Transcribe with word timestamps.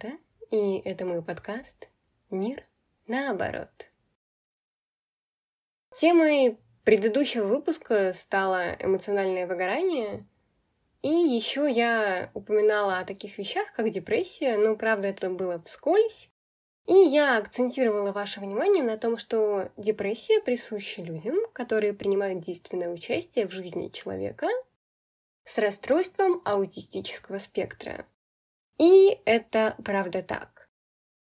Елизавета, 0.00 0.18
и 0.50 0.78
это 0.88 1.04
мой 1.04 1.22
подкаст 1.22 1.88
«Мир 2.30 2.64
наоборот». 3.06 3.68
Темой 5.96 6.58
предыдущего 6.84 7.46
выпуска 7.46 8.12
стало 8.12 8.72
эмоциональное 8.78 9.46
выгорание, 9.46 10.26
и 11.02 11.08
еще 11.08 11.70
я 11.70 12.30
упоминала 12.34 12.98
о 12.98 13.04
таких 13.04 13.38
вещах, 13.38 13.72
как 13.74 13.90
депрессия, 13.90 14.56
но, 14.56 14.76
правда, 14.76 15.08
это 15.08 15.30
было 15.30 15.60
вскользь, 15.62 16.30
и 16.86 16.94
я 16.94 17.38
акцентировала 17.38 18.12
ваше 18.12 18.40
внимание 18.40 18.82
на 18.82 18.96
том, 18.98 19.16
что 19.16 19.70
депрессия 19.76 20.40
присуща 20.40 21.02
людям, 21.02 21.36
которые 21.52 21.92
принимают 21.92 22.40
действенное 22.40 22.90
участие 22.90 23.46
в 23.46 23.52
жизни 23.52 23.88
человека 23.88 24.48
с 25.44 25.58
расстройством 25.58 26.42
аутистического 26.44 27.38
спектра. 27.38 28.06
И 28.80 29.20
это 29.26 29.76
правда 29.84 30.22
так. 30.22 30.66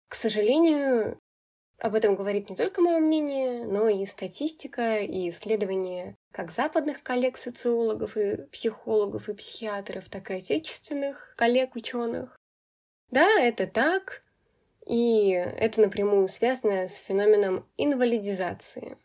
К 0.09 0.15
сожалению, 0.15 1.19
об 1.79 1.95
этом 1.95 2.15
говорит 2.15 2.51
не 2.51 2.57
только 2.57 2.83
мое 2.83 2.99
мнение, 2.99 3.65
но 3.65 3.89
и 3.89 4.05
статистика 4.05 4.99
и 4.99 5.31
исследования 5.31 6.17
как 6.33 6.51
западных 6.51 7.03
коллег-социологов 7.03 8.19
и 8.19 8.43
психологов 8.53 9.31
и 9.31 9.35
психиатров, 9.35 10.11
так 10.11 10.31
и 10.31 10.35
отечественных 10.35 11.33
коллег-ученых. 11.39 12.37
Да, 13.11 13.41
это 13.41 13.67
так, 13.67 14.21
и 14.87 15.31
это 15.31 15.81
напрямую 15.81 16.29
связано 16.29 16.89
с 16.89 16.97
феноменом 16.97 17.67
инвалидизации, 17.79 18.99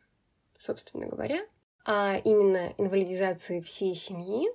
собственно 0.59 1.07
говоря, 1.07 1.39
а 1.85 2.19
именно 2.21 2.73
инвалидизации 2.77 3.61
всей 3.61 3.95
семьи, 3.95 4.49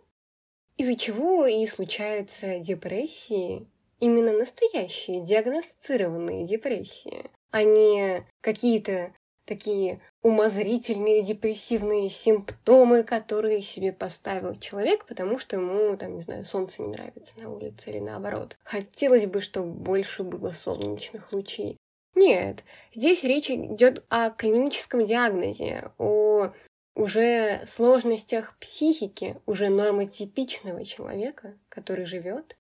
из-за 0.77 0.97
чего 0.97 1.47
и 1.47 1.65
случаются 1.65 2.59
депрессии, 2.59 3.71
именно 4.01 4.33
настоящие 4.33 5.23
диагностированные 5.23 6.47
депрессии, 6.47 7.31
а 7.51 7.63
не 7.63 8.25
какие-то 8.41 9.13
такие 9.47 10.01
умозрительные 10.23 11.23
депрессивные 11.23 12.11
симптомы, 12.11 13.05
которые 13.05 13.63
себе 13.63 13.93
поставил 13.93 14.59
человек, 14.59 15.07
потому 15.07 15.39
что 15.39 15.57
ему, 15.57 15.97
там, 15.97 16.17
не 16.17 16.21
знаю, 16.21 16.45
солнце 16.45 16.83
не 16.83 16.89
нравится 16.89 17.39
на 17.39 17.51
улице 17.51 17.91
или 17.91 18.01
наоборот. 18.01 18.57
Хотелось 18.65 19.27
бы, 19.27 19.41
чтобы 19.41 19.71
больше 19.71 20.25
было 20.25 20.51
солнечных 20.51 21.33
лучей. 21.33 21.77
Нет, 22.15 22.65
здесь 22.95 23.23
речь 23.25 23.51
идет 23.51 24.05
о 24.09 24.31
клиническом 24.31 25.05
диагнозе, 25.05 25.93
о 25.99 26.53
уже 26.95 27.63
сложностях 27.67 28.57
психики, 28.59 29.37
уже 29.47 29.69
нормотипичного 29.69 30.85
человека, 30.85 31.59
который 31.69 32.07
живет 32.07 32.57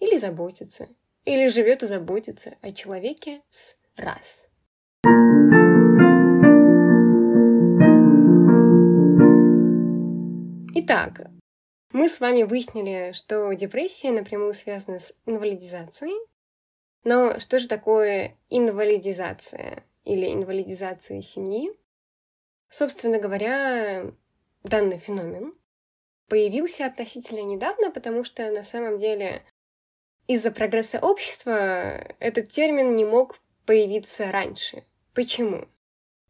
или 0.00 0.16
заботится, 0.16 0.88
или 1.24 1.48
живет 1.48 1.82
и 1.82 1.86
заботится 1.86 2.56
о 2.62 2.72
человеке 2.72 3.42
с 3.50 3.76
раз. 3.96 4.48
Итак, 10.74 11.30
мы 11.92 12.08
с 12.08 12.20
вами 12.20 12.44
выяснили, 12.44 13.12
что 13.12 13.52
депрессия 13.52 14.12
напрямую 14.12 14.54
связана 14.54 14.98
с 14.98 15.14
инвалидизацией. 15.26 16.16
Но 17.04 17.38
что 17.38 17.58
же 17.58 17.68
такое 17.68 18.36
инвалидизация 18.48 19.84
или 20.04 20.32
инвалидизация 20.32 21.20
семьи? 21.20 21.70
Собственно 22.68 23.18
говоря, 23.18 24.12
данный 24.62 24.98
феномен 24.98 25.52
появился 26.28 26.86
относительно 26.86 27.42
недавно, 27.42 27.90
потому 27.90 28.22
что 28.22 28.50
на 28.52 28.62
самом 28.62 28.96
деле 28.96 29.42
из-за 30.30 30.52
прогресса 30.52 31.00
общества 31.00 32.14
этот 32.20 32.50
термин 32.50 32.94
не 32.94 33.04
мог 33.04 33.40
появиться 33.66 34.30
раньше. 34.30 34.84
Почему? 35.12 35.66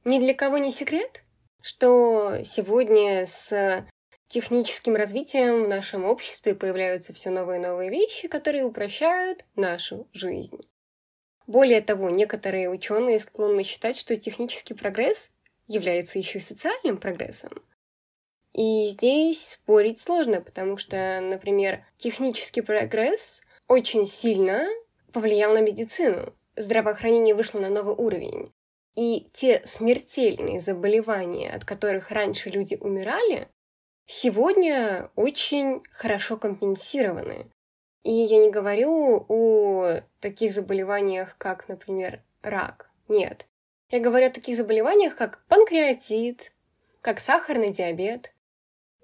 Ни 0.05 0.19
для 0.19 0.33
кого 0.33 0.57
не 0.57 0.73
секрет, 0.73 1.23
что 1.61 2.39
сегодня 2.47 3.27
с 3.27 3.85
техническим 4.27 4.97
развитием 4.97 5.65
в 5.65 5.69
нашем 5.69 6.07
обществе 6.07 6.55
появляются 6.55 7.13
все 7.13 7.29
новые 7.29 7.61
и 7.61 7.63
новые 7.63 7.91
вещи, 7.91 8.27
которые 8.27 8.65
упрощают 8.65 9.45
нашу 9.55 10.09
жизнь. 10.15 10.59
Более 11.47 11.83
того, 11.83 12.09
некоторые 12.09 12.71
ученые 12.71 13.19
склонны 13.19 13.65
считать, 13.65 13.99
что 13.99 14.17
технический 14.17 14.73
прогресс 14.73 15.31
является 15.67 16.19
еще 16.19 16.39
и 16.39 16.43
социальным 16.43 16.97
прогрессом. 16.97 17.53
И 18.55 18.89
здесь 18.89 19.51
спорить 19.51 20.01
сложно, 20.01 20.41
потому 20.41 20.79
что, 20.79 21.21
например, 21.21 21.85
технический 21.99 22.63
прогресс 22.63 23.43
очень 23.71 24.09
сильно 24.09 24.69
повлиял 25.13 25.55
на 25.55 25.61
медицину. 25.61 26.35
Здравоохранение 26.57 27.37
вышло 27.37 27.61
на 27.61 27.71
новый 27.71 27.95
уровень. 27.95 28.53
И 28.97 29.29
те 29.33 29.63
смертельные 29.65 30.61
заболевания, 30.61 31.53
от 31.53 31.65
которых 31.65 32.11
раньше 32.11 32.51
люди 32.51 32.75
умирали, 32.75 33.49
сегодня 34.07 35.11
очень 35.15 35.83
хорошо 35.93 36.37
компенсированы. 36.37 37.47
И 38.03 38.13
я 38.13 38.39
не 38.39 38.51
говорю 38.51 39.25
о 39.29 40.01
таких 40.19 40.53
заболеваниях, 40.53 41.37
как, 41.39 41.69
например, 41.69 42.25
рак. 42.43 42.91
Нет. 43.07 43.47
Я 43.91 44.01
говорю 44.01 44.27
о 44.27 44.31
таких 44.31 44.57
заболеваниях, 44.57 45.15
как 45.15 45.45
панкреатит, 45.47 46.51
как 47.03 47.21
сахарный 47.21 47.71
диабет. 47.71 48.33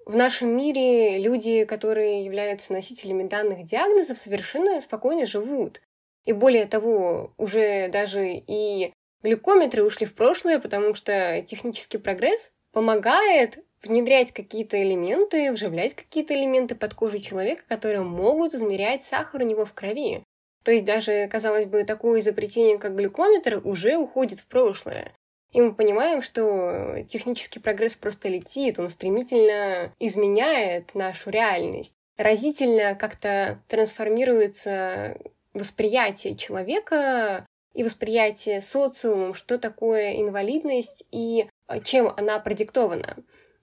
В 0.07 0.15
нашем 0.15 0.55
мире 0.55 1.19
люди, 1.19 1.65
которые 1.65 2.23
являются 2.23 2.71
носителями 2.71 3.27
данных 3.27 3.65
диагнозов, 3.65 4.17
совершенно 4.17 4.79
спокойно 4.79 5.27
живут. 5.27 5.81
И 6.23 6.31
более 6.31 6.65
того, 6.65 7.33
уже 7.35 7.89
даже 7.89 8.41
и 8.47 8.93
глюкометры 9.21 9.83
ушли 9.83 10.05
в 10.05 10.15
прошлое, 10.15 10.59
потому 10.59 10.93
что 10.93 11.43
технический 11.45 11.97
прогресс 11.97 12.51
помогает 12.71 13.59
внедрять 13.83 14.31
какие-то 14.31 14.81
элементы, 14.81 15.51
вживлять 15.51 15.93
какие-то 15.93 16.33
элементы 16.35 16.75
под 16.75 16.93
кожу 16.93 17.19
человека, 17.19 17.63
которые 17.67 18.03
могут 18.03 18.53
измерять 18.53 19.03
сахар 19.03 19.41
у 19.41 19.45
него 19.45 19.65
в 19.65 19.73
крови. 19.73 20.23
То 20.63 20.71
есть 20.71 20.85
даже, 20.85 21.27
казалось 21.27 21.65
бы, 21.65 21.83
такое 21.83 22.21
изобретение, 22.21 22.77
как 22.77 22.95
глюкометр, 22.95 23.59
уже 23.65 23.97
уходит 23.97 24.39
в 24.39 24.47
прошлое. 24.47 25.11
И 25.51 25.61
мы 25.61 25.73
понимаем, 25.73 26.21
что 26.21 27.03
технический 27.09 27.59
прогресс 27.59 27.95
просто 27.95 28.27
летит, 28.27 28.79
он 28.79 28.89
стремительно 28.89 29.93
изменяет 29.99 30.93
нашу 30.93 31.29
реальность. 31.29 31.93
Разительно 32.17 32.95
как-то 32.95 33.63
трансформируется 33.67 35.17
восприятие 35.53 36.35
человека 36.35 37.45
и 37.73 37.83
восприятие 37.83 38.61
социумом, 38.61 39.33
что 39.33 39.57
такое 39.57 40.19
инвалидность 40.19 41.03
и 41.11 41.47
чем 41.83 42.13
она 42.17 42.39
продиктована. 42.39 43.17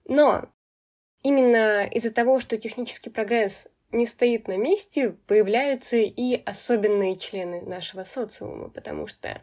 Но 0.05 0.49
именно 1.21 1.85
из-за 1.87 2.11
того, 2.11 2.39
что 2.39 2.57
технический 2.57 3.09
прогресс 3.09 3.67
не 3.91 4.05
стоит 4.05 4.47
на 4.47 4.57
месте, 4.57 5.11
появляются 5.27 5.97
и 5.97 6.41
особенные 6.45 7.15
члены 7.17 7.61
нашего 7.61 8.03
социума, 8.03 8.69
потому 8.69 9.07
что 9.07 9.41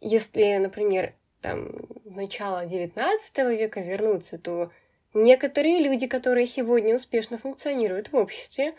если, 0.00 0.56
например, 0.56 1.14
там, 1.40 1.70
в 2.04 2.16
начало 2.16 2.66
XIX 2.66 3.18
века 3.56 3.80
вернуться, 3.80 4.38
то 4.38 4.70
некоторые 5.14 5.80
люди, 5.80 6.06
которые 6.06 6.46
сегодня 6.46 6.94
успешно 6.94 7.38
функционируют 7.38 8.12
в 8.12 8.16
обществе, 8.16 8.72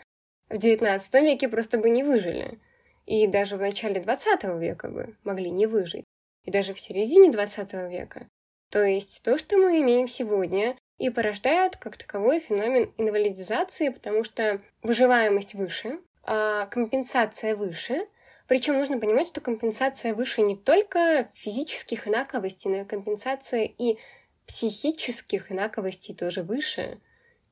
в 0.48 0.54
XIX 0.54 1.00
веке 1.22 1.48
просто 1.48 1.78
бы 1.78 1.90
не 1.90 2.02
выжили. 2.02 2.58
И 3.06 3.26
даже 3.26 3.56
в 3.56 3.60
начале 3.60 4.00
XX 4.00 4.58
века 4.58 4.88
бы 4.88 5.14
могли 5.24 5.50
не 5.50 5.66
выжить. 5.66 6.04
И 6.44 6.50
даже 6.50 6.74
в 6.74 6.80
середине 6.80 7.30
XX 7.30 7.88
века. 7.90 8.28
То 8.70 8.82
есть 8.84 9.22
то, 9.22 9.38
что 9.38 9.56
мы 9.56 9.80
имеем 9.80 10.08
сегодня, 10.08 10.76
и 10.98 11.10
порождает 11.10 11.76
как 11.76 11.96
таковой 11.96 12.40
феномен 12.40 12.92
инвалидизации, 12.98 13.88
потому 13.88 14.24
что 14.24 14.60
выживаемость 14.82 15.54
выше, 15.54 16.00
а 16.24 16.66
компенсация 16.66 17.54
выше, 17.56 18.06
причем 18.48 18.78
нужно 18.78 18.98
понимать, 18.98 19.28
что 19.28 19.42
компенсация 19.42 20.14
выше 20.14 20.40
не 20.40 20.56
только 20.56 21.30
физических 21.34 22.08
инаковостей, 22.08 22.70
но 22.70 22.78
и 22.78 22.84
компенсация 22.84 23.64
и 23.64 23.98
психических 24.46 25.52
инаковостей 25.52 26.14
тоже 26.14 26.42
выше, 26.42 26.98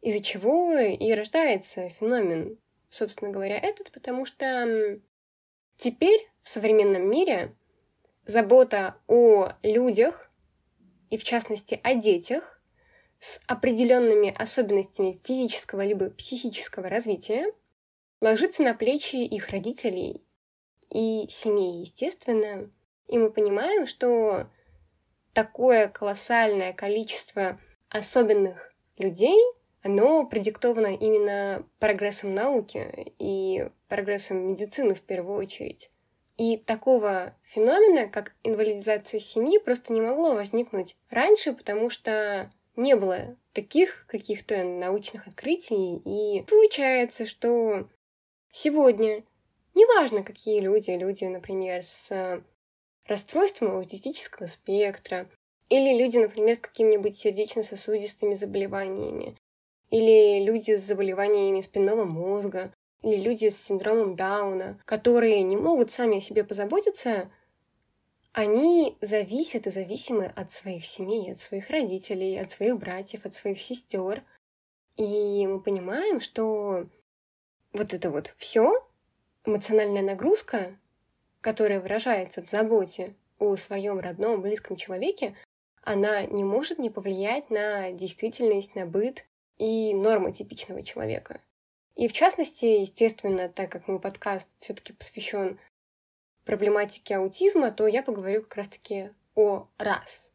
из-за 0.00 0.20
чего 0.20 0.72
и 0.78 1.12
рождается 1.12 1.90
феномен, 1.90 2.58
собственно 2.88 3.30
говоря, 3.30 3.58
этот, 3.58 3.92
потому 3.92 4.24
что 4.24 4.98
теперь 5.76 6.26
в 6.40 6.48
современном 6.48 7.10
мире 7.10 7.54
забота 8.24 8.96
о 9.06 9.50
людях, 9.62 10.30
и 11.10 11.18
в 11.18 11.24
частности 11.24 11.78
о 11.84 11.94
детях, 11.94 12.58
с 13.18 13.38
определенными 13.46 14.34
особенностями 14.34 15.20
физического 15.24 15.84
либо 15.84 16.08
психического 16.08 16.88
развития 16.88 17.52
ложится 18.22 18.62
на 18.62 18.72
плечи 18.74 19.16
их 19.16 19.50
родителей 19.50 20.25
и 20.96 21.28
семей, 21.28 21.82
естественно. 21.82 22.70
И 23.06 23.18
мы 23.18 23.30
понимаем, 23.30 23.86
что 23.86 24.46
такое 25.34 25.88
колоссальное 25.88 26.72
количество 26.72 27.58
особенных 27.90 28.72
людей, 28.96 29.38
оно 29.82 30.24
продиктовано 30.24 30.96
именно 30.96 31.66
прогрессом 31.78 32.34
науки 32.34 33.12
и 33.18 33.68
прогрессом 33.88 34.38
медицины 34.48 34.94
в 34.94 35.02
первую 35.02 35.36
очередь. 35.36 35.90
И 36.38 36.56
такого 36.56 37.34
феномена, 37.42 38.08
как 38.08 38.34
инвалидизация 38.42 39.20
семьи, 39.20 39.58
просто 39.58 39.92
не 39.92 40.00
могло 40.00 40.34
возникнуть 40.34 40.96
раньше, 41.10 41.52
потому 41.52 41.90
что 41.90 42.50
не 42.74 42.96
было 42.96 43.36
таких 43.52 44.06
каких-то 44.08 44.64
научных 44.64 45.26
открытий. 45.28 45.96
И 45.98 46.42
получается, 46.44 47.26
что 47.26 47.86
сегодня, 48.50 49.22
неважно 49.76 50.24
какие 50.24 50.60
люди, 50.60 50.90
люди, 50.90 51.24
например, 51.24 51.84
с 51.84 52.42
расстройством 53.06 53.76
аутистического 53.76 54.46
спектра, 54.46 55.28
или 55.68 55.96
люди, 55.96 56.18
например, 56.18 56.56
с 56.56 56.58
какими-нибудь 56.58 57.16
сердечно-сосудистыми 57.16 58.34
заболеваниями, 58.34 59.36
или 59.90 60.44
люди 60.44 60.74
с 60.76 60.82
заболеваниями 60.82 61.60
спинного 61.60 62.04
мозга, 62.04 62.72
или 63.02 63.16
люди 63.16 63.48
с 63.48 63.62
синдромом 63.62 64.16
Дауна, 64.16 64.80
которые 64.84 65.42
не 65.42 65.56
могут 65.56 65.92
сами 65.92 66.18
о 66.18 66.20
себе 66.20 66.42
позаботиться, 66.42 67.30
они 68.32 68.96
зависят 69.00 69.66
и 69.66 69.70
зависимы 69.70 70.26
от 70.26 70.52
своих 70.52 70.84
семей, 70.84 71.32
от 71.32 71.40
своих 71.40 71.70
родителей, 71.70 72.38
от 72.38 72.52
своих 72.52 72.76
братьев, 72.78 73.24
от 73.24 73.34
своих 73.34 73.60
сестер. 73.60 74.22
И 74.96 75.46
мы 75.46 75.60
понимаем, 75.60 76.20
что 76.20 76.84
вот 77.72 77.94
это 77.94 78.10
вот 78.10 78.34
все, 78.36 78.86
эмоциональная 79.46 80.02
нагрузка, 80.02 80.76
которая 81.40 81.80
выражается 81.80 82.42
в 82.42 82.48
заботе 82.48 83.14
о 83.38 83.56
своем 83.56 84.00
родном, 84.00 84.40
близком 84.40 84.76
человеке, 84.76 85.36
она 85.82 86.24
не 86.24 86.42
может 86.42 86.78
не 86.78 86.90
повлиять 86.90 87.50
на 87.50 87.92
действительность, 87.92 88.74
на 88.74 88.86
быт 88.86 89.24
и 89.58 89.94
нормы 89.94 90.32
типичного 90.32 90.82
человека. 90.82 91.40
И 91.94 92.08
в 92.08 92.12
частности, 92.12 92.66
естественно, 92.66 93.48
так 93.48 93.70
как 93.70 93.88
мой 93.88 94.00
подкаст 94.00 94.50
все-таки 94.58 94.92
посвящен 94.92 95.58
проблематике 96.44 97.16
аутизма, 97.16 97.70
то 97.70 97.86
я 97.86 98.02
поговорю 98.02 98.42
как 98.42 98.56
раз-таки 98.56 99.10
о 99.34 99.66
раз. 99.78 100.32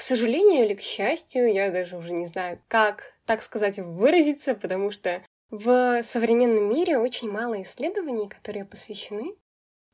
К 0.00 0.02
сожалению 0.02 0.64
или 0.64 0.72
к 0.72 0.80
счастью, 0.80 1.52
я 1.52 1.70
даже 1.70 1.98
уже 1.98 2.14
не 2.14 2.24
знаю, 2.24 2.58
как, 2.68 3.12
так 3.26 3.42
сказать, 3.42 3.78
выразиться, 3.78 4.54
потому 4.54 4.90
что 4.90 5.22
в 5.50 6.02
современном 6.02 6.70
мире 6.70 6.96
очень 6.96 7.30
мало 7.30 7.62
исследований, 7.62 8.26
которые 8.26 8.64
посвящены 8.64 9.36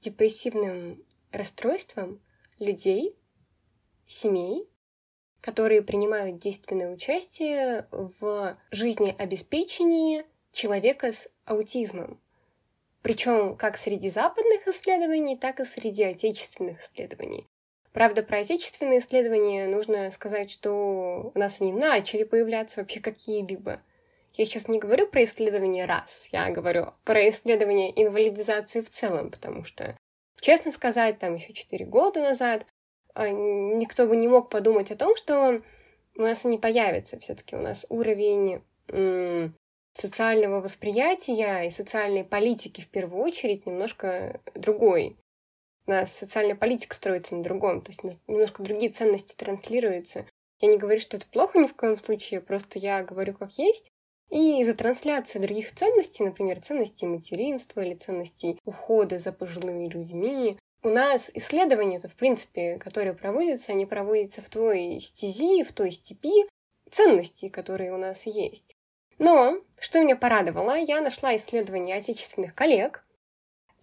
депрессивным 0.03 1.05
расстройствам 1.33 2.23
людей, 2.61 3.17
семей, 4.07 4.71
которые 5.41 5.83
принимают 5.83 6.39
действенное 6.39 6.95
участие 6.95 7.89
в 7.91 8.57
жизнеобеспечении 8.71 10.25
человека 10.53 11.11
с 11.11 11.29
аутизмом. 11.47 12.21
Причем 13.03 13.57
как 13.57 13.77
среди 13.77 14.09
западных 14.09 14.69
исследований, 14.69 15.37
так 15.37 15.59
и 15.59 15.65
среди 15.65 16.05
отечественных 16.05 16.81
исследований. 16.81 17.49
Правда, 17.97 18.23
про 18.23 18.41
отечественные 18.41 18.99
исследования 18.99 19.67
нужно 19.67 20.11
сказать, 20.11 20.51
что 20.51 21.33
у 21.35 21.39
нас 21.39 21.63
они 21.63 21.73
начали 21.73 22.25
появляться 22.25 22.81
вообще 22.81 23.01
какие-либо. 23.01 23.81
Я 24.35 24.45
сейчас 24.45 24.69
не 24.69 24.79
говорю 24.79 25.07
про 25.07 25.25
исследования 25.25 25.87
раз, 25.87 26.29
я 26.31 26.51
говорю 26.51 26.89
про 27.05 27.27
исследования 27.31 27.91
инвалидизации 27.99 28.83
в 28.83 28.91
целом, 28.91 29.31
потому 29.31 29.65
что, 29.65 29.97
честно 30.43 30.73
сказать, 30.73 31.19
там 31.19 31.37
еще 31.37 31.55
4 31.55 31.87
года 31.87 32.21
назад 32.21 32.67
а, 33.15 33.31
никто 33.31 34.07
бы 34.07 34.15
не 34.15 34.29
мог 34.29 34.51
подумать 34.51 34.91
о 34.91 34.97
том, 34.97 35.17
что 35.17 35.63
у 36.17 36.21
нас 36.21 36.45
они 36.45 36.59
появятся. 36.59 37.19
Все-таки 37.19 37.57
у 37.57 37.61
нас 37.61 37.87
уровень 37.89 38.61
социального 39.95 40.61
восприятия 40.61 41.63
и 41.63 41.71
социальной 41.71 42.25
политики 42.25 42.83
в 42.83 42.89
первую 42.89 43.25
очередь 43.25 43.65
немножко 43.65 44.39
другой. 44.55 45.17
Социальная 46.07 46.57
политика 46.57 46.95
строится 46.95 47.37
на 47.37 47.43
другом, 47.43 47.81
то 47.81 47.91
есть 47.91 48.03
немножко 48.27 48.63
другие 48.63 48.91
ценности 48.91 49.35
транслируются. 49.37 50.27
Я 50.61 50.69
не 50.69 50.79
говорю, 50.79 51.01
что 51.01 51.17
это 51.17 51.27
плохо 51.27 51.59
ни 51.59 51.67
в 51.67 51.75
коем 51.75 51.97
случае, 51.97 52.41
просто 52.41 52.79
я 52.79 53.03
говорю 53.05 53.35
как 53.35 53.53
есть. 53.53 53.91
И 54.31 54.61
из-за 54.61 54.75
трансляции 54.75 55.39
других 55.39 55.73
ценностей, 55.73 56.25
например, 56.25 56.61
ценностей 56.61 57.07
материнства 57.07 57.81
или 57.81 57.95
ценностей 57.95 58.59
ухода 58.65 59.19
за 59.19 59.33
пожилыми 59.33 59.87
людьми, 59.87 60.59
у 60.83 60.89
нас 60.89 61.31
исследования-то, 61.35 62.09
в 62.09 62.17
принципе, 62.17 62.79
которые 62.79 63.15
проводятся, 63.15 63.73
они 63.73 63.87
проводятся 63.87 64.43
в 64.43 64.49
той 64.49 65.01
стези, 65.01 65.63
в 65.63 65.73
той 65.73 65.93
степи 65.93 66.47
ценностей, 66.91 67.49
которые 67.49 67.93
у 67.93 67.97
нас 67.97 68.27
есть. 68.27 68.75
Но, 69.19 69.61
что 69.79 70.01
меня 70.01 70.17
порадовало, 70.17 70.77
я 70.77 71.01
нашла 71.01 71.35
исследования 71.37 71.95
отечественных 71.95 72.55
коллег, 72.55 73.05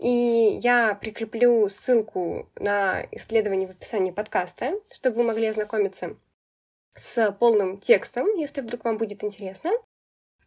и 0.03 0.59
я 0.61 0.95
прикреплю 0.95 1.67
ссылку 1.69 2.49
на 2.55 3.03
исследование 3.11 3.67
в 3.67 3.71
описании 3.71 4.11
подкаста, 4.11 4.71
чтобы 4.91 5.17
вы 5.17 5.23
могли 5.23 5.47
ознакомиться 5.47 6.15
с 6.93 7.31
полным 7.39 7.79
текстом, 7.79 8.27
если 8.35 8.61
вдруг 8.61 8.83
вам 8.83 8.97
будет 8.97 9.23
интересно. 9.23 9.71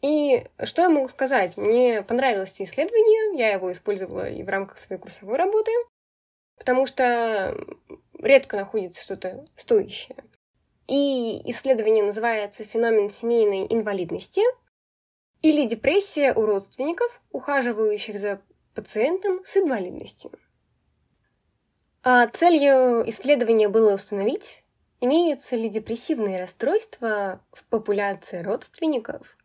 И 0.02 0.46
что 0.62 0.82
я 0.82 0.90
могу 0.90 1.08
сказать? 1.08 1.56
Мне 1.56 2.02
понравилось 2.02 2.52
это 2.52 2.64
исследование, 2.64 3.38
я 3.38 3.52
его 3.52 3.72
использовала 3.72 4.28
и 4.28 4.42
в 4.42 4.48
рамках 4.48 4.78
своей 4.78 5.00
курсовой 5.00 5.36
работы 5.36 5.72
потому 6.58 6.86
что 6.86 7.56
редко 8.18 8.56
находится 8.56 9.02
что-то 9.02 9.44
стоящее. 9.56 10.16
И 10.88 11.50
исследование 11.50 12.04
называется 12.04 12.64
«Феномен 12.64 13.10
семейной 13.10 13.66
инвалидности» 13.68 14.42
или 15.42 15.66
депрессия 15.66 16.32
у 16.32 16.46
родственников, 16.46 17.20
ухаживающих 17.30 18.18
за 18.18 18.40
пациентом 18.76 19.44
с 19.44 19.56
инвалидностью. 19.56 20.30
А 22.04 22.28
целью 22.28 23.08
исследования 23.08 23.68
было 23.68 23.94
установить, 23.94 24.62
имеются 25.00 25.56
ли 25.56 25.68
депрессивные 25.68 26.40
расстройства 26.40 27.40
в 27.52 27.64
популяции 27.64 28.42
родственников, 28.42 29.36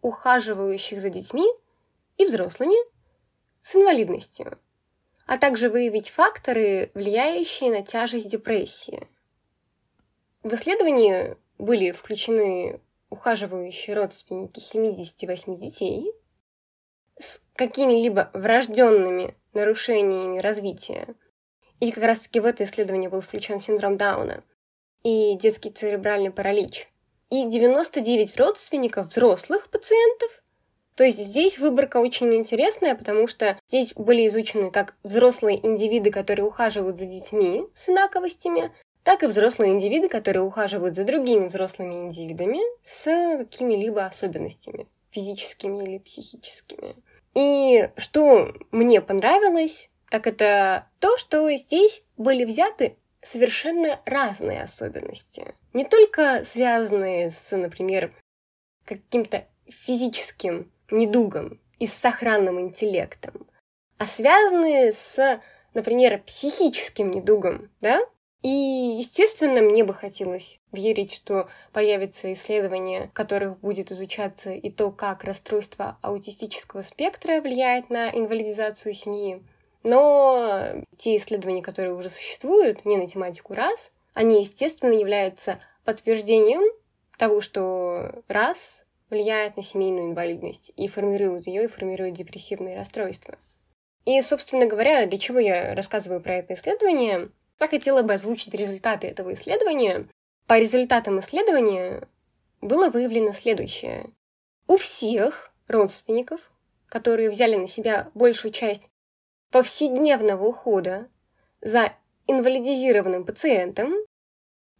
ухаживающих 0.00 1.02
за 1.02 1.10
детьми 1.10 1.46
и 2.16 2.24
взрослыми 2.24 2.76
с 3.60 3.76
инвалидностью– 3.76 4.56
а 5.26 5.38
также 5.38 5.68
выявить 5.68 6.10
факторы, 6.10 6.90
влияющие 6.94 7.70
на 7.70 7.82
тяжесть 7.82 8.28
депрессии. 8.28 9.08
В 10.42 10.52
исследовании 10.54 11.36
были 11.58 11.92
включены 11.92 12.80
ухаживающие 13.08 13.96
родственники 13.96 14.60
78 14.60 15.58
детей 15.58 16.12
с 17.18 17.40
какими-либо 17.56 18.30
врожденными 18.32 19.34
нарушениями 19.52 20.38
развития. 20.38 21.14
И 21.80 21.90
как 21.92 22.04
раз-таки 22.04 22.40
в 22.40 22.46
это 22.46 22.64
исследование 22.64 23.10
был 23.10 23.20
включен 23.20 23.60
синдром 23.60 23.96
Дауна 23.96 24.42
и 25.02 25.36
детский 25.36 25.70
церебральный 25.70 26.30
паралич. 26.30 26.88
И 27.30 27.46
99 27.46 28.36
родственников 28.36 29.08
взрослых 29.08 29.68
пациентов 29.70 30.44
то 30.96 31.02
есть 31.02 31.18
здесь 31.18 31.58
выборка 31.58 31.96
очень 31.96 32.32
интересная, 32.34 32.94
потому 32.94 33.26
что 33.26 33.58
здесь 33.68 33.92
были 33.94 34.26
изучены 34.28 34.70
как 34.70 34.94
взрослые 35.02 35.64
индивиды, 35.64 36.10
которые 36.10 36.46
ухаживают 36.46 36.98
за 36.98 37.06
детьми 37.06 37.66
с 37.74 37.88
инаковостями, 37.88 38.72
так 39.02 39.22
и 39.22 39.26
взрослые 39.26 39.72
индивиды, 39.72 40.08
которые 40.08 40.44
ухаживают 40.44 40.94
за 40.94 41.04
другими 41.04 41.48
взрослыми 41.48 41.94
индивидами 41.94 42.60
с 42.82 43.04
какими-либо 43.38 44.06
особенностями, 44.06 44.86
физическими 45.10 45.82
или 45.82 45.98
психическими. 45.98 46.94
И 47.34 47.90
что 47.96 48.54
мне 48.70 49.00
понравилось, 49.00 49.90
так 50.08 50.26
это 50.26 50.88
то, 51.00 51.18
что 51.18 51.50
здесь 51.56 52.02
были 52.16 52.44
взяты 52.44 52.96
совершенно 53.22 54.00
разные 54.04 54.62
особенности. 54.62 55.54
Не 55.72 55.84
только 55.84 56.44
связанные 56.44 57.30
с, 57.30 57.56
например, 57.56 58.14
каким-то 58.84 59.46
физическим 59.66 60.70
недугом 60.90 61.60
и 61.78 61.86
с 61.86 61.94
сохранным 61.94 62.60
интеллектом, 62.60 63.48
а 63.98 64.06
связанные 64.06 64.92
с, 64.92 65.40
например, 65.72 66.22
психическим 66.22 67.10
недугом, 67.10 67.70
да? 67.80 68.00
И, 68.44 68.98
естественно, 68.98 69.62
мне 69.62 69.84
бы 69.84 69.94
хотелось 69.94 70.60
верить, 70.70 71.14
что 71.14 71.48
появятся 71.72 72.30
исследования, 72.34 73.06
в 73.06 73.12
которых 73.14 73.58
будет 73.60 73.90
изучаться 73.90 74.52
и 74.52 74.70
то, 74.70 74.90
как 74.90 75.24
расстройство 75.24 75.96
аутистического 76.02 76.82
спектра 76.82 77.40
влияет 77.40 77.88
на 77.88 78.10
инвалидизацию 78.10 78.92
семьи. 78.92 79.42
Но 79.82 80.84
те 80.98 81.16
исследования, 81.16 81.62
которые 81.62 81.94
уже 81.94 82.10
существуют, 82.10 82.84
не 82.84 82.98
на 82.98 83.06
тематику 83.06 83.54
раз, 83.54 83.90
они, 84.12 84.40
естественно, 84.40 84.92
являются 84.92 85.58
подтверждением 85.86 86.64
того, 87.16 87.40
что 87.40 88.22
раз 88.28 88.84
влияет 89.08 89.56
на 89.56 89.62
семейную 89.62 90.08
инвалидность 90.10 90.70
и 90.76 90.86
формирует 90.86 91.46
ее, 91.46 91.64
и 91.64 91.68
формирует 91.68 92.12
депрессивные 92.12 92.76
расстройства. 92.76 93.38
И, 94.04 94.20
собственно 94.20 94.66
говоря, 94.66 95.06
для 95.06 95.18
чего 95.18 95.38
я 95.38 95.74
рассказываю 95.74 96.20
про 96.20 96.36
это 96.36 96.52
исследование? 96.52 97.30
Я 97.60 97.68
хотела 97.68 98.02
бы 98.02 98.14
озвучить 98.14 98.54
результаты 98.54 99.06
этого 99.06 99.32
исследования. 99.34 100.08
По 100.46 100.58
результатам 100.58 101.20
исследования 101.20 102.08
было 102.60 102.90
выявлено 102.90 103.32
следующее. 103.32 104.10
У 104.66 104.76
всех 104.76 105.52
родственников, 105.68 106.40
которые 106.86 107.30
взяли 107.30 107.56
на 107.56 107.68
себя 107.68 108.10
большую 108.14 108.52
часть 108.52 108.84
повседневного 109.50 110.44
ухода 110.44 111.08
за 111.60 111.92
инвалидизированным 112.26 113.24
пациентом, 113.24 113.94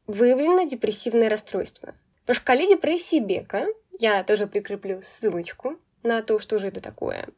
выявлено 0.06 0.64
депрессивное 0.64 1.28
расстройство. 1.28 1.94
По 2.26 2.34
шкале 2.34 2.66
депрессии 2.66 3.20
Бека, 3.20 3.66
я 3.98 4.24
тоже 4.24 4.46
прикреплю 4.46 5.00
ссылочку 5.02 5.78
на 6.02 6.22
то, 6.22 6.38
что 6.38 6.58
же 6.58 6.68
это 6.68 6.80
такое, 6.80 7.28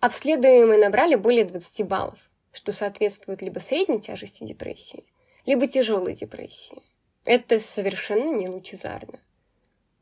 обследуемые 0.00 0.78
набрали 0.78 1.14
более 1.14 1.44
20 1.44 1.86
баллов, 1.86 2.29
что 2.52 2.72
соответствует 2.72 3.42
либо 3.42 3.58
средней 3.58 4.00
тяжести 4.00 4.44
депрессии, 4.44 5.04
либо 5.46 5.66
тяжелой 5.66 6.14
депрессии. 6.14 6.82
Это 7.24 7.60
совершенно 7.60 8.34
не 8.34 8.48
лучезарно. 8.48 9.20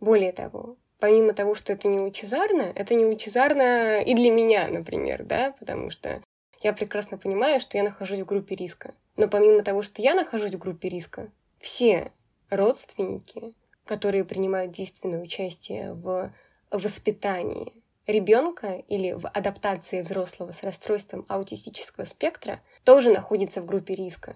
Более 0.00 0.32
того, 0.32 0.76
помимо 0.98 1.32
того, 1.32 1.54
что 1.54 1.72
это 1.72 1.88
не 1.88 1.98
лучезарно, 1.98 2.72
это 2.74 2.94
не 2.94 3.04
лучезарно 3.04 4.02
и 4.02 4.14
для 4.14 4.30
меня, 4.30 4.68
например, 4.68 5.24
да, 5.24 5.54
потому 5.58 5.90
что 5.90 6.22
я 6.60 6.72
прекрасно 6.72 7.18
понимаю, 7.18 7.60
что 7.60 7.76
я 7.76 7.84
нахожусь 7.84 8.20
в 8.20 8.26
группе 8.26 8.54
риска. 8.54 8.94
Но 9.16 9.28
помимо 9.28 9.62
того, 9.62 9.82
что 9.82 10.02
я 10.02 10.14
нахожусь 10.14 10.54
в 10.54 10.58
группе 10.58 10.88
риска, 10.88 11.30
все 11.60 12.12
родственники, 12.50 13.54
которые 13.84 14.24
принимают 14.24 14.72
действенное 14.72 15.20
участие 15.20 15.94
в 15.94 16.32
воспитании 16.70 17.82
ребенка 18.08 18.82
или 18.88 19.12
в 19.12 19.28
адаптации 19.28 20.00
взрослого 20.00 20.50
с 20.50 20.62
расстройством 20.62 21.26
аутистического 21.28 22.04
спектра, 22.04 22.62
тоже 22.82 23.12
находятся 23.12 23.60
в 23.60 23.66
группе 23.66 23.94
риска. 23.94 24.34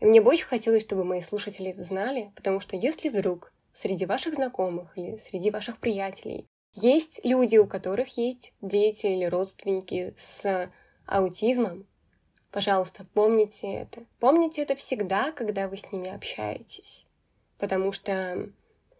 И 0.00 0.04
мне 0.04 0.20
бы 0.20 0.32
очень 0.32 0.46
хотелось, 0.46 0.82
чтобы 0.82 1.04
мои 1.04 1.20
слушатели 1.20 1.70
это 1.70 1.84
знали, 1.84 2.32
потому 2.34 2.60
что 2.60 2.76
если 2.76 3.08
вдруг 3.08 3.52
среди 3.72 4.04
ваших 4.04 4.34
знакомых 4.34 4.98
или 4.98 5.16
среди 5.16 5.50
ваших 5.50 5.78
приятелей 5.78 6.48
есть 6.74 7.20
люди, 7.22 7.56
у 7.56 7.66
которых 7.66 8.18
есть 8.18 8.52
дети 8.60 9.06
или 9.06 9.24
родственники 9.24 10.14
с 10.16 10.70
аутизмом, 11.06 11.86
пожалуйста, 12.50 13.06
помните 13.14 13.72
это. 13.72 14.04
Помните 14.18 14.62
это 14.62 14.74
всегда, 14.74 15.30
когда 15.30 15.68
вы 15.68 15.76
с 15.76 15.92
ними 15.92 16.10
общаетесь. 16.10 17.06
Потому 17.58 17.92
что 17.92 18.50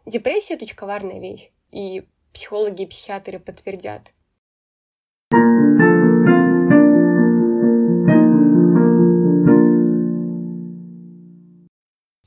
депрессия— 0.07 0.55
это 0.55 0.65
очень 0.65 0.77
коварная 0.77 1.19
вещь. 1.19 1.51
И 1.73 2.07
психологи 2.33 2.83
и 2.83 2.87
психиатры 2.87 3.39
подтвердят. 3.39 4.13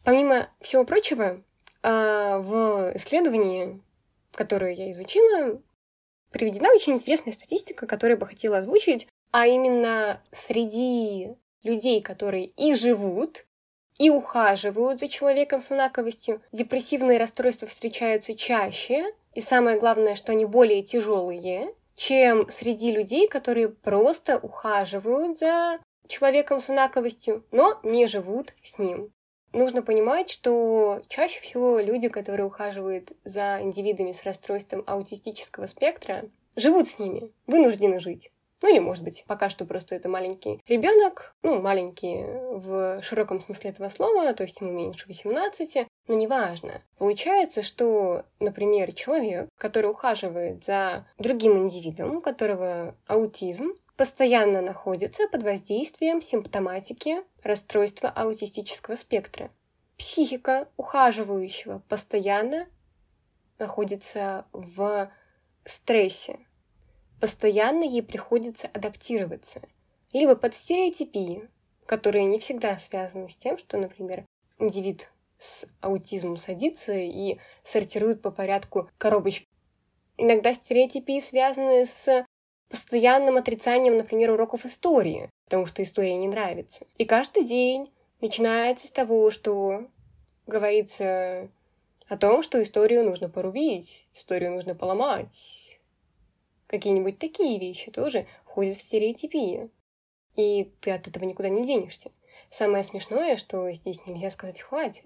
Помимо 0.04 0.50
всего 0.62 0.86
прочего, 0.86 1.42
а, 1.82 2.40
в 2.40 2.96
исследовании, 2.96 3.82
которое 4.32 4.74
я 4.74 4.92
изучила, 4.92 5.62
приведена 6.32 6.70
очень 6.74 6.94
интересная 6.94 7.34
статистика, 7.34 7.88
которую 7.88 8.18
я 8.18 8.20
бы 8.20 8.28
хотела 8.28 8.60
озвучить, 8.60 9.08
а 9.32 9.48
именно 9.48 10.22
среди 10.32 11.36
людей, 11.64 12.02
которые 12.02 12.46
и 12.46 12.74
живут, 12.76 13.46
и 13.98 14.10
ухаживают 14.10 15.00
за 15.00 15.08
человеком 15.08 15.60
с 15.60 15.72
инаковостью, 15.72 16.42
депрессивные 16.52 17.18
расстройства 17.18 17.68
встречаются 17.68 18.36
чаще, 18.36 19.14
и 19.36 19.42
самое 19.42 19.78
главное, 19.78 20.16
что 20.16 20.32
они 20.32 20.46
более 20.46 20.82
тяжелые, 20.82 21.74
чем 21.96 22.50
среди 22.50 22.92
людей, 22.92 23.28
которые 23.28 23.70
просто 23.70 24.40
ухаживают 24.40 25.38
за 25.38 25.80
человеком 26.08 26.60
с 26.60 26.72
инаковостью, 26.72 27.46
но 27.52 27.80
не 27.84 28.08
живут 28.08 28.54
с 28.64 28.80
ним 28.80 29.12
нужно 29.56 29.82
понимать, 29.82 30.30
что 30.30 31.02
чаще 31.08 31.42
всего 31.42 31.80
люди, 31.80 32.10
которые 32.10 32.46
ухаживают 32.46 33.14
за 33.24 33.60
индивидами 33.62 34.12
с 34.12 34.24
расстройством 34.24 34.84
аутистического 34.86 35.66
спектра, 35.66 36.30
живут 36.56 36.88
с 36.88 37.00
ними, 37.00 37.32
вынуждены 37.48 38.00
жить. 38.00 38.32
Ну 38.62 38.72
или, 38.72 38.80
может 38.80 39.04
быть, 39.04 39.26
пока 39.28 39.50
что 39.50 39.66
просто 39.66 39.96
это 39.96 40.08
маленький 40.10 40.62
ребенок, 40.68 41.36
ну, 41.44 41.62
маленький 41.62 42.24
в 42.58 43.02
широком 43.02 43.40
смысле 43.40 43.72
этого 43.72 43.90
слова, 43.90 44.34
то 44.34 44.44
есть 44.44 44.60
ему 44.62 44.72
меньше 44.72 45.08
18, 45.08 45.88
но 46.08 46.16
неважно. 46.16 46.82
Получается, 46.98 47.64
что, 47.64 48.26
например, 48.40 48.94
человек, 48.94 49.50
который 49.58 49.90
ухаживает 49.90 50.64
за 50.64 51.08
другим 51.18 51.58
индивидом, 51.58 52.18
у 52.18 52.22
которого 52.22 52.96
аутизм, 53.08 53.74
постоянно 53.98 54.62
находится 54.62 55.28
под 55.28 55.44
воздействием 55.44 56.22
симптоматики 56.22 57.24
расстройства 57.44 58.10
аутистического 58.10 58.96
спектра. 58.96 59.50
Психика 59.98 60.68
ухаживающего 60.78 61.82
постоянно 61.88 62.68
находится 63.58 64.46
в 64.52 65.10
стрессе. 65.64 66.40
Постоянно 67.22 67.84
ей 67.84 68.04
приходится 68.04 68.68
адаптироваться. 68.68 69.62
Либо 70.12 70.36
под 70.36 70.54
стереотипии, 70.54 71.50
которые 71.86 72.26
не 72.26 72.40
всегда 72.40 72.78
связаны 72.78 73.30
с 73.30 73.36
тем, 73.36 73.58
что, 73.58 73.78
например, 73.78 74.26
индивид 74.60 75.10
с 75.38 75.66
аутизмом 75.82 76.38
садится 76.38 76.94
и 76.94 77.38
сортирует 77.64 78.22
по 78.22 78.32
порядку 78.32 78.90
коробочки. 78.98 79.48
Иногда 80.18 80.54
стереотипии 80.54 81.20
связаны 81.20 81.86
с 81.86 82.26
постоянным 82.70 83.38
отрицанием, 83.38 83.98
например, 83.98 84.32
уроков 84.32 84.66
истории, 84.66 85.30
потому 85.46 85.66
что 85.66 85.84
история 85.84 86.16
не 86.16 86.28
нравится. 86.28 86.86
И 86.98 87.06
каждый 87.06 87.44
день 87.44 87.92
начинается 88.22 88.88
с 88.88 88.92
того, 88.92 89.32
что 89.32 89.88
говорится 90.48 91.50
о 92.08 92.18
том, 92.18 92.44
что 92.44 92.62
историю 92.62 93.04
нужно 93.04 93.30
порубить, 93.30 94.08
историю 94.14 94.52
нужно 94.52 94.76
поломать. 94.76 95.80
Какие-нибудь 96.68 97.20
такие 97.20 97.60
вещи 97.60 97.92
тоже 97.92 98.28
входят 98.46 98.76
в 98.76 98.82
стереотипию. 98.82 99.72
И 100.36 100.66
ты 100.82 100.92
от 100.92 101.08
этого 101.08 101.24
никуда 101.24 101.50
не 101.50 101.66
денешься. 101.66 102.12
Самое 102.50 102.84
смешное, 102.84 103.38
что 103.38 103.72
здесь 103.72 104.06
нельзя 104.06 104.30
сказать 104.30 104.60
«хватит». 104.60 105.06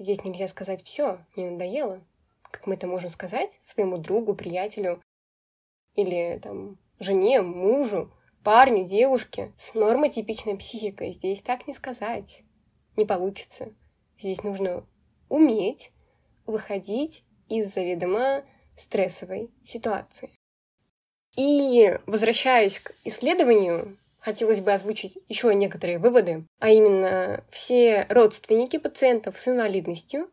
Здесь 0.00 0.24
нельзя 0.24 0.48
сказать 0.48 0.82
«все, 0.82 1.18
мне 1.36 1.50
надоело». 1.50 2.02
Как 2.50 2.66
мы 2.66 2.74
это 2.74 2.86
можем 2.86 3.10
сказать 3.10 3.60
своему 3.62 3.98
другу, 3.98 4.34
приятелю, 4.34 5.02
или 5.94 6.40
там 6.42 6.78
жене, 6.98 7.42
мужу, 7.42 8.10
парню, 8.42 8.86
девушке 8.86 9.52
с 9.58 9.74
нормотипичной 9.74 10.56
психикой. 10.56 11.12
Здесь 11.12 11.42
так 11.42 11.66
не 11.66 11.74
сказать. 11.74 12.42
Не 12.96 13.04
получится. 13.04 13.74
Здесь 14.18 14.42
нужно 14.42 14.86
уметь 15.28 15.92
выходить 16.46 17.22
из 17.50 17.72
заведомо 17.72 18.44
стрессовой 18.78 19.50
ситуации. 19.64 20.30
И 21.36 21.98
возвращаясь 22.06 22.80
к 22.80 22.94
исследованию, 23.04 23.98
хотелось 24.20 24.60
бы 24.60 24.72
озвучить 24.72 25.18
еще 25.28 25.54
некоторые 25.54 25.98
выводы, 25.98 26.46
а 26.58 26.70
именно 26.70 27.44
все 27.50 28.06
родственники 28.08 28.78
пациентов 28.78 29.38
с 29.38 29.48
инвалидностью, 29.48 30.30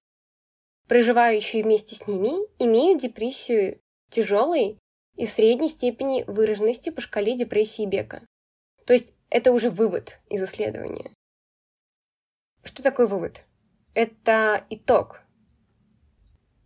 проживающие 0.88 1.63
вместе 1.63 1.96
с 1.96 2.08
ними, 2.08 2.32
имеют 2.60 3.01
депрессию 3.01 3.79
тяжелой 4.10 4.77
и 5.15 5.25
средней 5.25 5.70
степени 5.70 6.24
выраженности 6.27 6.89
по 6.89 7.01
шкале 7.01 7.38
депрессии 7.38 7.86
Бека. 7.86 8.22
То 8.86 8.94
есть 8.94 9.08
это 9.29 9.51
уже 9.51 9.70
вывод 9.70 10.20
из 10.29 10.44
исследования. 10.44 11.12
Что 12.63 12.84
такое 12.84 13.08
вывод? 13.08 13.44
Это 13.94 14.65
итог. 14.70 15.22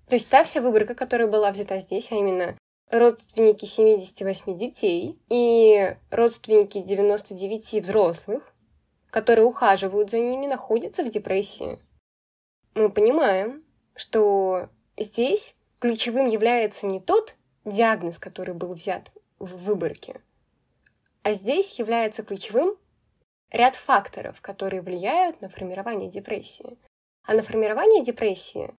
То 0.09 0.15
есть 0.15 0.29
та 0.29 0.43
вся 0.43 0.61
выборка, 0.61 0.93
которая 0.93 1.27
была 1.27 1.51
взята 1.51 1.79
здесь, 1.79 2.11
а 2.11 2.15
именно 2.15 2.57
родственники 2.91 3.65
78 3.65 4.57
детей 4.57 5.17
и 5.29 5.95
родственники 6.10 6.81
99 6.81 7.83
взрослых, 7.83 8.53
которые 9.10 9.45
ухаживают 9.45 10.12
за 10.12 10.19
ними, 10.19 10.45
находятся 10.45 11.03
в 11.03 11.10
депрессии. 11.10 11.79
Мы 12.74 12.89
понимаем, 12.89 13.63
что 13.95 14.69
здесь 14.98 15.55
ключевым 15.79 16.27
является 16.27 16.86
не 16.86 17.00
тот 17.00 17.36
диагноз, 17.65 18.19
который 18.19 18.53
был 18.53 18.74
взят 18.74 19.12
в 19.39 19.65
выборке. 19.65 20.21
А 21.24 21.33
здесь 21.33 21.79
является 21.79 22.24
ключевым 22.24 22.75
ряд 23.51 23.75
факторов, 23.75 24.41
которые 24.41 24.81
влияют 24.81 25.41
на 25.41 25.50
формирование 25.50 26.10
депрессии. 26.10 26.77
А 27.24 27.33
на 27.33 27.43
формирование 27.43 28.03
депрессии 28.03 28.74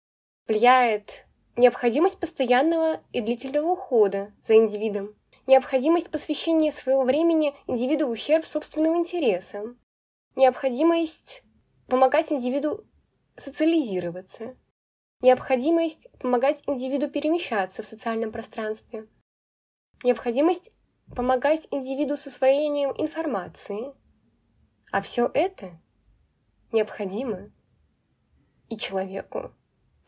влияет 0.46 1.24
необходимость 1.56 2.18
постоянного 2.18 3.02
и 3.12 3.20
длительного 3.20 3.72
ухода 3.72 4.32
за 4.42 4.56
индивидом, 4.56 5.14
необходимость 5.46 6.10
посвящения 6.10 6.72
своего 6.72 7.02
времени 7.02 7.54
индивиду 7.66 8.06
в 8.06 8.10
ущерб 8.10 8.46
собственным 8.46 8.96
интересам, 8.96 9.78
необходимость 10.36 11.42
помогать 11.88 12.32
индивиду 12.32 12.86
социализироваться, 13.36 14.56
необходимость 15.20 16.06
помогать 16.18 16.62
индивиду 16.66 17.08
перемещаться 17.08 17.82
в 17.82 17.86
социальном 17.86 18.32
пространстве, 18.32 19.08
необходимость 20.02 20.70
помогать 21.14 21.66
индивиду 21.70 22.16
с 22.16 22.26
освоением 22.26 22.92
информации. 22.96 23.94
А 24.90 25.00
все 25.00 25.30
это 25.32 25.80
необходимо 26.70 27.50
и 28.68 28.76
человеку, 28.76 29.52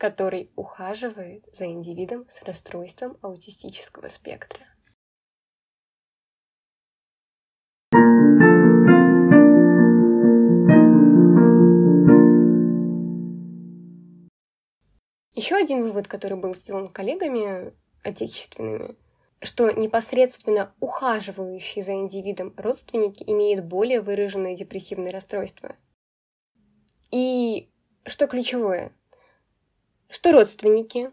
который 0.05 0.51
ухаживает 0.55 1.47
за 1.51 1.65
индивидом 1.65 2.27
с 2.29 2.43
расстройством 2.43 3.17
аутистического 3.23 4.07
спектра. 4.07 4.63
Еще 15.33 15.55
один 15.55 15.81
вывод, 15.81 16.07
который 16.07 16.37
был 16.37 16.53
сделан 16.53 16.89
коллегами 16.89 17.73
отечественными, 18.03 18.95
что 19.41 19.71
непосредственно 19.71 20.75
ухаживающие 20.79 21.83
за 21.83 21.93
индивидом 21.93 22.53
родственники 22.57 23.23
имеют 23.25 23.65
более 23.65 24.01
выраженное 24.01 24.55
депрессивное 24.55 25.11
расстройство. 25.11 25.75
И 27.09 27.71
что 28.05 28.27
ключевое, 28.27 28.93
что 30.09 30.31
родственники, 30.31 31.11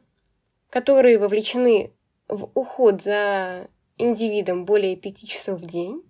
которые 0.70 1.18
вовлечены 1.18 1.92
в 2.28 2.50
уход 2.54 3.02
за 3.02 3.68
индивидом 3.98 4.64
более 4.64 4.96
пяти 4.96 5.26
часов 5.26 5.60
в 5.60 5.66
день, 5.66 6.02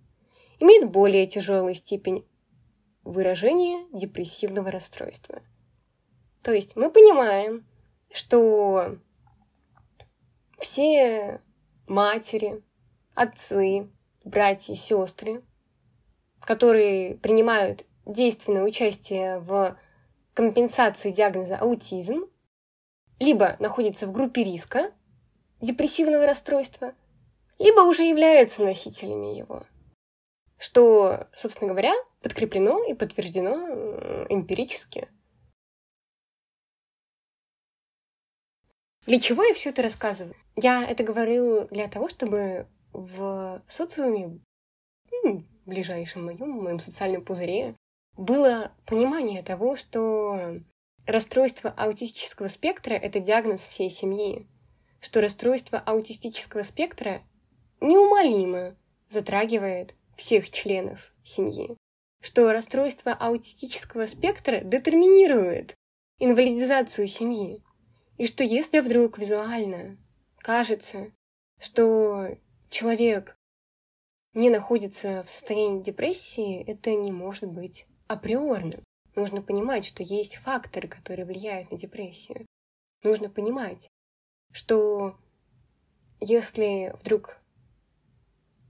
имеют 0.60 0.90
более 0.90 1.26
тяжелую 1.26 1.74
степень 1.74 2.24
выражения 3.04 3.86
депрессивного 3.92 4.70
расстройства. 4.70 5.42
То 6.42 6.52
есть 6.52 6.76
мы 6.76 6.90
понимаем, 6.90 7.66
что 8.12 8.96
все 10.58 11.40
матери, 11.86 12.62
отцы, 13.14 13.88
братья, 14.24 14.74
сестры, 14.74 15.42
которые 16.40 17.16
принимают 17.16 17.84
действенное 18.06 18.64
участие 18.64 19.38
в 19.40 19.76
компенсации 20.34 21.10
диагноза 21.10 21.56
аутизм, 21.58 22.26
либо 23.22 23.56
находятся 23.60 24.06
в 24.06 24.12
группе 24.12 24.42
риска 24.42 24.92
депрессивного 25.60 26.26
расстройства, 26.26 26.92
либо 27.58 27.80
уже 27.80 28.02
являются 28.02 28.62
носителями 28.62 29.38
его. 29.38 29.64
Что, 30.58 31.28
собственно 31.32 31.70
говоря, 31.70 31.94
подкреплено 32.20 32.84
и 32.84 32.94
подтверждено 32.94 34.26
эмпирически 34.28 35.08
Для 39.06 39.18
чего 39.18 39.42
я 39.42 39.52
все 39.52 39.70
это 39.70 39.82
рассказываю? 39.82 40.36
Я 40.54 40.84
это 40.84 41.02
говорю 41.02 41.66
для 41.68 41.88
того, 41.88 42.08
чтобы 42.08 42.68
в 42.92 43.60
социуме, 43.66 44.38
ну, 45.24 45.42
ближайшем 45.66 46.24
моем, 46.26 46.50
моем 46.50 46.78
социальном 46.78 47.24
пузыре, 47.24 47.74
было 48.16 48.70
понимание 48.86 49.42
того, 49.42 49.74
что 49.74 50.60
расстройство 51.06 51.70
аутистического 51.70 52.48
спектра— 52.48 52.94
это 52.94 53.20
диагноз 53.20 53.66
всей 53.66 53.90
семьи, 53.90 54.48
что 55.00 55.20
расстройство 55.20 55.78
аутистического 55.78 56.62
спектра 56.62 57.22
неумолимо 57.80 58.76
затрагивает 59.08 59.94
всех 60.16 60.50
членов 60.50 61.12
семьи, 61.24 61.76
что 62.20 62.52
расстройство 62.52 63.12
аутистического 63.12 64.06
спектра 64.06 64.60
детерминирует 64.60 65.74
инвалидизацию 66.18 67.08
семьи, 67.08 67.62
и 68.16 68.26
что 68.26 68.44
если 68.44 68.80
вдруг 68.80 69.18
визуально 69.18 69.98
кажется, 70.38 71.12
что 71.58 72.38
человек 72.70 73.36
не 74.34 74.50
находится 74.50 75.22
в 75.24 75.30
состоянии 75.30 75.82
депрессии, 75.82 76.62
это 76.62 76.94
не 76.94 77.12
может 77.12 77.50
быть 77.50 77.86
априорным. 78.06 78.82
Нужно 79.14 79.42
понимать, 79.42 79.84
что 79.84 80.02
есть 80.02 80.36
факторы, 80.36 80.88
которые 80.88 81.26
влияют 81.26 81.70
на 81.70 81.78
депрессию. 81.78 82.46
Нужно 83.02 83.28
понимать, 83.28 83.88
что 84.52 85.16
если 86.20 86.94
вдруг 87.00 87.36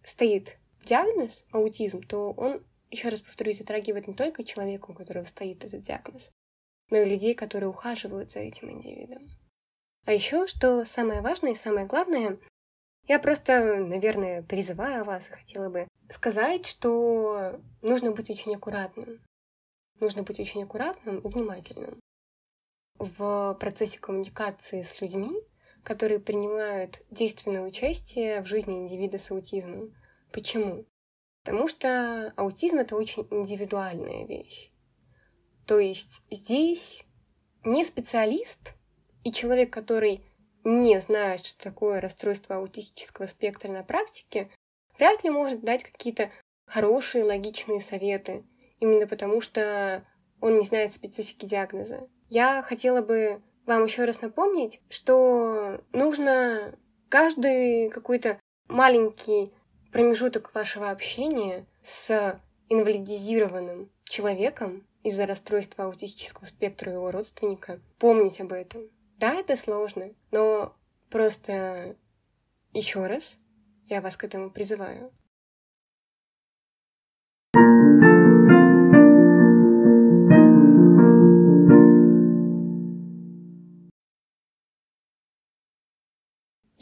стоит 0.04 0.58
диагноз 0.84 1.44
аутизм, 1.52 2.02
то 2.02 2.32
он, 2.32 2.64
еще 2.90 3.08
раз 3.08 3.20
повторюсь, 3.20 3.58
затрагивает 3.58 4.08
не 4.08 4.14
только 4.14 4.42
человека, 4.42 4.90
у 4.90 4.94
которого 4.94 5.24
стоит 5.24 5.64
этот 5.64 5.82
диагноз, 5.82 6.30
но 6.90 6.98
и 6.98 7.08
людей, 7.08 7.34
которые 7.34 7.68
ухаживают 7.68 8.32
за 8.32 8.40
этим 8.40 8.70
индивидом. 8.70 9.28
А 10.04 10.12
еще, 10.12 10.46
что 10.48 10.84
самое 10.84 11.20
важное 11.20 11.52
и 11.52 11.56
самое 11.56 11.86
главное, 11.86 12.38
я 13.06 13.18
просто, 13.18 13.76
наверное, 13.76 14.42
призываю 14.42 15.04
вас 15.04 15.26
хотела 15.26 15.68
бы 15.68 15.86
сказать, 16.08 16.66
что 16.66 17.60
нужно 17.80 18.12
быть 18.12 18.30
очень 18.30 18.54
аккуратным. 18.54 19.20
Нужно 20.00 20.22
быть 20.22 20.40
очень 20.40 20.64
аккуратным 20.64 21.18
и 21.18 21.28
внимательным 21.28 22.00
в 22.98 23.56
процессе 23.58 23.98
коммуникации 23.98 24.82
с 24.82 25.00
людьми, 25.00 25.32
которые 25.82 26.20
принимают 26.20 27.02
действенное 27.10 27.62
участие 27.62 28.40
в 28.42 28.46
жизни 28.46 28.78
индивида 28.78 29.18
с 29.18 29.30
аутизмом. 29.30 29.94
Почему? 30.32 30.86
Потому 31.44 31.66
что 31.66 32.32
аутизм— 32.36 32.76
это 32.78 32.96
очень 32.96 33.26
индивидуальная 33.30 34.26
вещь. 34.26 34.70
То 35.66 35.78
есть 35.80 36.22
здесь 36.30 37.04
не 37.64 37.84
специалист 37.84 38.74
и 39.24 39.32
человек, 39.32 39.72
который 39.72 40.24
не 40.64 41.00
знает, 41.00 41.44
что 41.44 41.62
такое 41.62 42.00
расстройство 42.00 42.56
аутистического 42.56 43.26
спектра 43.26 43.68
на 43.70 43.82
практике, 43.82 44.50
вряд 44.96 45.24
ли 45.24 45.30
может 45.30 45.64
дать 45.64 45.82
какие-то 45.82 46.30
хорошие, 46.66 47.24
логичные 47.24 47.80
советы, 47.80 48.44
именно 48.82 49.06
потому 49.06 49.40
что 49.40 50.04
он 50.40 50.58
не 50.58 50.66
знает 50.66 50.92
специфики 50.92 51.46
диагноза. 51.46 52.08
Я 52.28 52.62
хотела 52.62 53.00
бы 53.00 53.40
вам 53.64 53.84
еще 53.84 54.04
раз 54.04 54.20
напомнить, 54.20 54.80
что 54.90 55.80
нужно 55.92 56.74
каждый 57.08 57.90
какой-то 57.90 58.40
маленький 58.68 59.52
промежуток 59.92 60.52
вашего 60.52 60.90
общения 60.90 61.64
с 61.84 62.40
инвалидизированным 62.68 63.88
человеком 64.04 64.84
из-за 65.04 65.26
расстройства 65.26 65.84
аутистического 65.84 66.46
спектра 66.46 66.92
его 66.92 67.12
родственника 67.12 67.80
помнить 67.98 68.40
об 68.40 68.52
этом. 68.52 68.90
Да, 69.18 69.34
это 69.34 69.54
сложно, 69.54 70.10
но 70.32 70.74
просто 71.08 71.94
еще 72.72 73.06
раз 73.06 73.36
я 73.86 74.00
вас 74.00 74.16
к 74.16 74.24
этому 74.24 74.50
призываю. 74.50 75.12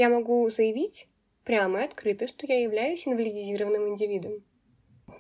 Я 0.01 0.09
могу 0.09 0.49
заявить 0.49 1.09
прямо 1.45 1.83
и 1.83 1.85
открыто, 1.85 2.27
что 2.27 2.47
я 2.47 2.63
являюсь 2.63 3.07
инвалидизированным 3.07 3.91
индивидом. 3.91 4.43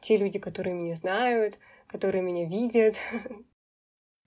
Те 0.01 0.17
люди, 0.17 0.39
которые 0.39 0.75
меня 0.75 0.95
знают, 0.95 1.59
которые 1.87 2.23
меня 2.23 2.47
видят, 2.47 2.97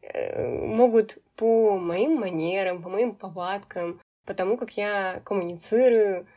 Э, 0.01 0.47
могут 0.47 1.17
по 1.37 1.79
моим 1.79 2.19
манерам, 2.19 2.83
по 2.83 2.89
моим 2.89 3.15
повадкам, 3.15 4.01
по 4.25 4.33
тому, 4.33 4.57
как 4.57 4.71
я 4.71 5.21
коммуницирую, 5.23 6.27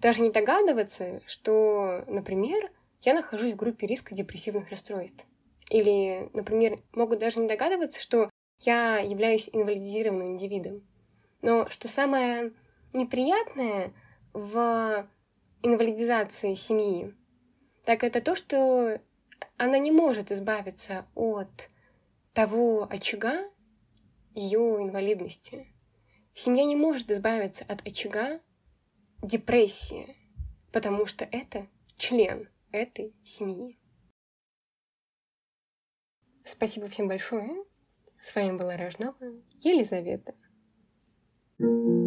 даже 0.00 0.22
не 0.22 0.30
догадываться, 0.30 1.22
что, 1.24 2.04
например, 2.08 2.70
я 3.02 3.14
нахожусь 3.14 3.52
в 3.52 3.56
группе 3.56 3.86
риска 3.86 4.14
депрессивных 4.14 4.70
расстройств. 4.70 5.24
Или, 5.70 6.28
например, 6.32 6.82
могут 6.92 7.20
даже 7.20 7.40
не 7.40 7.46
догадываться, 7.46 8.02
что 8.02 8.28
я 8.64 8.98
являюсь 8.98 9.48
инвалидизированным 9.52 10.32
индивидом. 10.32 10.82
Но 11.42 11.70
что 11.70 11.86
самое 11.86 12.52
неприятное 12.96 13.92
в 14.32 15.08
инвалидизации 15.62 16.54
семьи, 16.54 17.14
так 17.84 18.02
это 18.02 18.20
то, 18.20 18.34
что 18.34 19.00
она 19.56 19.78
не 19.78 19.92
может 19.92 20.32
избавиться 20.32 21.06
от 21.14 21.70
того 22.32 22.86
очага 22.90 23.48
ее 24.34 24.82
инвалидности. 24.82 25.72
Семья 26.34 26.64
не 26.64 26.76
может 26.76 27.10
избавиться 27.10 27.64
от 27.64 27.86
очага 27.86 28.40
депрессии, 29.22 30.16
потому 30.72 31.06
что 31.06 31.24
это 31.24 31.68
член 31.96 32.48
этой 32.72 33.14
семьи. 33.24 33.78
Спасибо 36.44 36.88
всем 36.88 37.08
большое. 37.08 37.64
С 38.20 38.34
вами 38.34 38.56
была 38.56 38.76
Рожнова 38.76 39.16
Елизавета. 39.62 40.34
thank 41.58 41.70
you 41.70 42.05